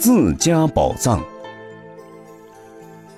[0.00, 1.22] 自家宝藏。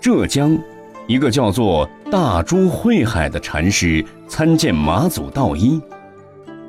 [0.01, 0.59] 浙江，
[1.07, 5.81] 一个叫做大珠慧海的禅师参见马祖道一。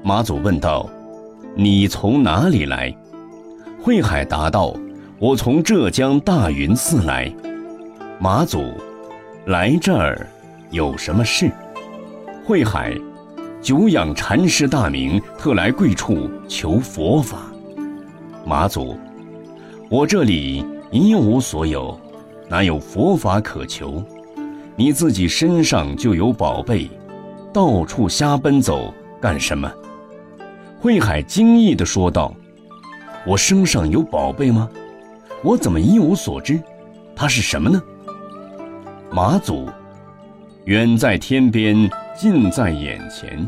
[0.04, 0.88] 马祖问道
[1.58, 2.96] ：“你从哪里来？”
[3.82, 4.76] 慧海答道
[5.18, 7.34] ：“我从浙江大云寺来。”
[8.22, 8.72] 马祖
[9.48, 10.28] ：“来这儿
[10.70, 11.50] 有什么事？”
[12.46, 12.96] 慧海
[13.64, 17.52] ：“久仰禅师大名，特来贵处求佛法。”
[18.46, 18.96] 马祖
[19.94, 21.96] ：“我这里一无所有。”
[22.50, 24.04] 哪有佛法可求？
[24.76, 26.90] 你自己身上就有宝贝，
[27.54, 29.72] 到处瞎奔走干什么？
[30.82, 32.34] 慧海惊异地说道
[33.24, 34.68] ：“我身上有宝贝吗？
[35.44, 36.60] 我怎么一无所知？
[37.16, 37.80] 它是什么呢？”
[39.14, 39.70] 马祖
[40.66, 41.88] ：“远在天边，
[42.20, 43.48] 近在眼前，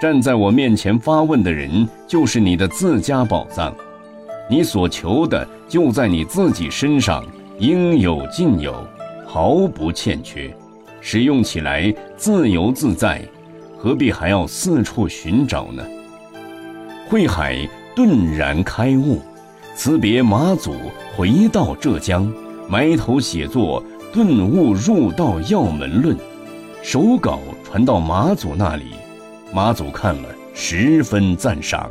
[0.00, 3.74] 站在我面前发问的人，就是你的自家宝藏。
[4.48, 7.24] 你所求的就在你自己身上。”
[7.58, 8.74] 应有尽有，
[9.24, 10.52] 毫不欠缺，
[11.00, 13.22] 使用起来自由自在，
[13.78, 15.84] 何必还要四处寻找呢？
[17.08, 17.56] 慧海
[17.94, 19.20] 顿然开悟，
[19.76, 20.74] 辞别马祖，
[21.14, 22.32] 回到浙江，
[22.68, 23.80] 埋头写作
[24.12, 26.16] 《顿悟入道要门论》，
[26.82, 28.86] 手稿传到马祖那里，
[29.54, 31.88] 马祖看了十分赞赏。